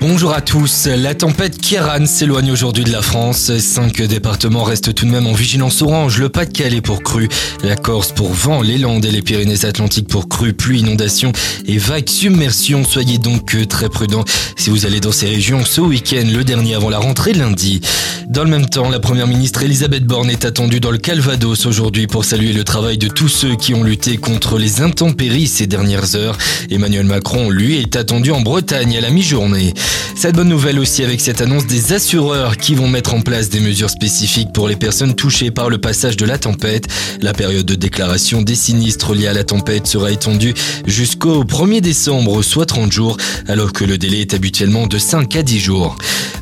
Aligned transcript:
Bonjour 0.00 0.32
à 0.32 0.40
tous. 0.40 0.86
La 0.86 1.14
tempête 1.14 1.58
Kieran 1.58 2.06
s'éloigne 2.06 2.50
aujourd'hui 2.50 2.84
de 2.84 2.90
la 2.90 3.02
France. 3.02 3.52
Cinq 3.58 4.00
départements 4.00 4.62
restent 4.62 4.94
tout 4.94 5.04
de 5.04 5.10
même 5.10 5.26
en 5.26 5.34
vigilance 5.34 5.82
orange. 5.82 6.16
Le 6.16 6.30
Pas-de-Calais 6.30 6.80
pour 6.80 7.02
crue, 7.02 7.28
la 7.62 7.76
Corse 7.76 8.12
pour 8.12 8.32
vent, 8.32 8.62
les 8.62 8.78
Landes 8.78 9.04
et 9.04 9.10
les 9.10 9.20
Pyrénées-Atlantiques 9.20 10.08
pour 10.08 10.26
crue, 10.26 10.54
pluie, 10.54 10.80
inondation 10.80 11.32
et 11.66 11.76
vagues 11.76 12.08
submersion. 12.08 12.82
Soyez 12.82 13.18
donc 13.18 13.68
très 13.68 13.90
prudents 13.90 14.24
si 14.56 14.70
vous 14.70 14.86
allez 14.86 15.00
dans 15.00 15.12
ces 15.12 15.26
régions 15.26 15.66
ce 15.66 15.82
week-end, 15.82 16.24
le 16.32 16.44
dernier 16.44 16.76
avant 16.76 16.88
la 16.88 16.98
rentrée 16.98 17.34
lundi. 17.34 17.82
Dans 18.30 18.44
le 18.44 18.50
même 18.50 18.68
temps, 18.68 18.88
la 18.88 19.00
première 19.00 19.26
ministre 19.26 19.62
Elisabeth 19.62 20.04
Borne 20.04 20.30
est 20.30 20.44
attendue 20.44 20.78
dans 20.78 20.92
le 20.92 20.98
Calvados 20.98 21.66
aujourd'hui 21.66 22.06
pour 22.06 22.24
saluer 22.24 22.52
le 22.52 22.62
travail 22.62 22.96
de 22.96 23.08
tous 23.08 23.28
ceux 23.28 23.56
qui 23.56 23.74
ont 23.74 23.82
lutté 23.82 24.18
contre 24.18 24.56
les 24.56 24.82
intempéries 24.82 25.48
ces 25.48 25.66
dernières 25.66 26.14
heures. 26.14 26.38
Emmanuel 26.70 27.06
Macron, 27.06 27.50
lui, 27.50 27.78
est 27.78 27.96
attendu 27.96 28.30
en 28.30 28.40
Bretagne 28.40 28.96
à 28.96 29.00
la 29.00 29.10
mi-journée. 29.10 29.74
Cette 30.14 30.34
bonne 30.34 30.48
nouvelle 30.48 30.78
aussi 30.78 31.02
avec 31.02 31.20
cette 31.20 31.40
annonce 31.40 31.66
des 31.66 31.92
assureurs 31.92 32.56
qui 32.56 32.74
vont 32.74 32.88
mettre 32.88 33.14
en 33.14 33.22
place 33.22 33.48
des 33.48 33.60
mesures 33.60 33.88
spécifiques 33.88 34.52
pour 34.52 34.68
les 34.68 34.76
personnes 34.76 35.14
touchées 35.14 35.50
par 35.50 35.70
le 35.70 35.78
passage 35.78 36.16
de 36.16 36.26
la 36.26 36.38
tempête. 36.38 36.86
La 37.22 37.32
période 37.32 37.64
de 37.64 37.74
déclaration 37.74 38.42
des 38.42 38.54
sinistres 38.54 39.14
liés 39.14 39.28
à 39.28 39.32
la 39.32 39.44
tempête 39.44 39.86
sera 39.86 40.12
étendue 40.12 40.54
jusqu'au 40.86 41.44
1er 41.44 41.80
décembre, 41.80 42.42
soit 42.42 42.66
30 42.66 42.92
jours, 42.92 43.16
alors 43.48 43.72
que 43.72 43.84
le 43.84 43.96
délai 43.96 44.20
est 44.20 44.34
habituellement 44.34 44.86
de 44.86 44.98
5 44.98 45.36
à 45.36 45.42
10 45.42 45.58
jours. 45.58 45.96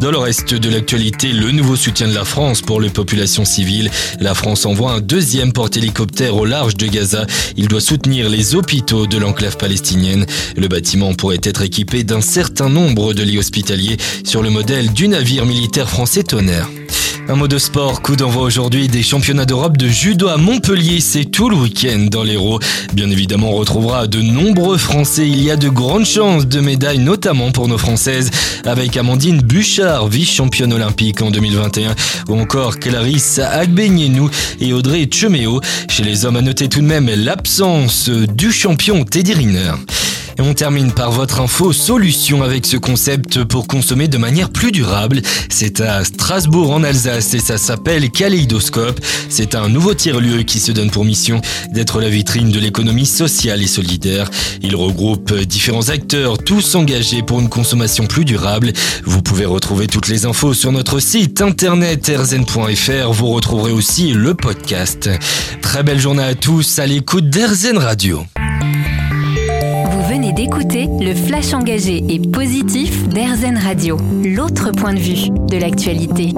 Dans 0.00 0.10
le 0.10 0.18
reste 0.18 0.54
de 0.54 0.68
l'actualité, 0.68 1.32
le 1.32 1.50
nouveau 1.50 1.76
soutien 1.76 2.08
de 2.08 2.14
la 2.14 2.24
France 2.24 2.60
pour 2.60 2.80
les 2.80 2.90
populations 2.90 3.44
civiles. 3.44 3.90
La 4.20 4.34
France 4.34 4.66
envoie 4.66 4.92
un 4.92 5.00
deuxième 5.00 5.52
porte-hélicoptère 5.52 6.36
au 6.36 6.44
large 6.44 6.76
de 6.76 6.86
Gaza. 6.86 7.26
Il 7.56 7.68
doit 7.68 7.80
soutenir 7.80 8.28
les 8.28 8.54
hôpitaux 8.54 9.06
de 9.06 9.18
l'enclave 9.18 9.56
palestinienne. 9.56 10.26
Le 10.56 10.68
bâtiment 10.68 11.14
pourrait 11.14 11.40
être 11.42 11.62
équipé 11.62 12.04
d'un 12.04 12.20
certain 12.20 12.68
nombre 12.68 13.14
de 13.14 13.22
lits 13.22 13.38
hospitaliers 13.38 13.96
sur 14.24 14.42
le 14.42 14.50
modèle 14.50 14.92
du 14.92 15.08
navire 15.08 15.46
militaire 15.46 15.88
français 15.88 16.22
Tonnerre. 16.22 16.68
Un 17.26 17.36
mot 17.36 17.48
de 17.48 17.56
sport, 17.56 18.02
coup 18.02 18.16
d'envoi 18.16 18.42
aujourd'hui 18.42 18.86
des 18.86 19.02
championnats 19.02 19.46
d'Europe 19.46 19.78
de 19.78 19.88
judo 19.88 20.28
à 20.28 20.36
Montpellier, 20.36 21.00
c'est 21.00 21.24
tout 21.24 21.48
le 21.48 21.56
week-end 21.56 22.08
dans 22.10 22.22
l'Hérault. 22.22 22.60
Bien 22.92 23.08
évidemment, 23.10 23.52
on 23.52 23.56
retrouvera 23.56 24.06
de 24.06 24.20
nombreux 24.20 24.76
Français, 24.76 25.26
il 25.26 25.42
y 25.42 25.50
a 25.50 25.56
de 25.56 25.70
grandes 25.70 26.04
chances 26.04 26.46
de 26.46 26.60
médailles, 26.60 26.98
notamment 26.98 27.50
pour 27.50 27.66
nos 27.66 27.78
Françaises, 27.78 28.30
avec 28.66 28.98
Amandine 28.98 29.40
Bouchard, 29.40 30.08
vice-championne 30.08 30.74
olympique 30.74 31.22
en 31.22 31.30
2021, 31.30 31.94
ou 32.28 32.38
encore 32.38 32.78
Clarisse 32.78 33.38
Agbenienou 33.38 34.28
et 34.60 34.74
Audrey 34.74 35.08
Cheméo. 35.10 35.62
Chez 35.88 36.04
les 36.04 36.26
hommes, 36.26 36.36
à 36.36 36.42
noter 36.42 36.68
tout 36.68 36.80
de 36.80 36.86
même 36.86 37.08
l'absence 37.08 38.10
du 38.10 38.52
champion 38.52 39.02
Teddy 39.04 39.32
Riner. 39.32 39.72
Et 40.38 40.42
on 40.42 40.54
termine 40.54 40.92
par 40.92 41.12
votre 41.12 41.40
info 41.40 41.72
solution 41.72 42.42
avec 42.42 42.66
ce 42.66 42.76
concept 42.76 43.44
pour 43.44 43.68
consommer 43.68 44.08
de 44.08 44.18
manière 44.18 44.50
plus 44.50 44.72
durable. 44.72 45.22
C'est 45.48 45.80
à 45.80 46.04
Strasbourg 46.04 46.72
en 46.72 46.82
Alsace 46.82 47.34
et 47.34 47.38
ça 47.38 47.58
s'appelle 47.58 48.10
Kaleidoscope. 48.10 49.00
C'est 49.28 49.54
un 49.54 49.68
nouveau 49.68 49.94
tiers-lieu 49.94 50.42
qui 50.42 50.58
se 50.58 50.72
donne 50.72 50.90
pour 50.90 51.04
mission 51.04 51.40
d'être 51.72 52.00
la 52.00 52.08
vitrine 52.08 52.50
de 52.50 52.58
l'économie 52.58 53.06
sociale 53.06 53.62
et 53.62 53.66
solidaire. 53.66 54.30
Il 54.62 54.74
regroupe 54.74 55.34
différents 55.34 55.88
acteurs, 55.88 56.38
tous 56.38 56.74
engagés 56.74 57.22
pour 57.22 57.40
une 57.40 57.48
consommation 57.48 58.06
plus 58.06 58.24
durable. 58.24 58.72
Vous 59.04 59.22
pouvez 59.22 59.46
retrouver 59.46 59.86
toutes 59.86 60.08
les 60.08 60.26
infos 60.26 60.54
sur 60.54 60.72
notre 60.72 60.98
site 60.98 61.42
internet 61.42 62.10
rzen.fr. 62.14 63.12
Vous 63.12 63.28
retrouverez 63.28 63.72
aussi 63.72 64.12
le 64.12 64.34
podcast. 64.34 65.08
Très 65.62 65.82
belle 65.82 66.00
journée 66.00 66.24
à 66.24 66.34
tous 66.34 66.78
à 66.78 66.86
l'écoute 66.86 67.30
d'Erzen 67.30 67.78
Radio 67.78 68.24
d'écouter 70.34 70.88
le 71.00 71.14
flash 71.14 71.54
engagé 71.54 72.02
et 72.08 72.18
positif 72.18 73.08
d'Airzen 73.08 73.56
Radio, 73.56 73.96
l'autre 74.24 74.72
point 74.72 74.92
de 74.92 74.98
vue 74.98 75.30
de 75.30 75.56
l'actualité. 75.56 76.32